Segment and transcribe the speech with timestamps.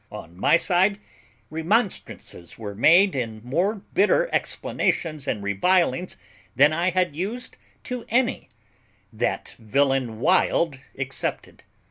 [0.11, 0.99] On my side
[1.51, 6.17] remonstrances were made in more bitter exclamations and revilings
[6.55, 8.49] than I had used to any,
[9.13, 11.61] that villain Wild excepted.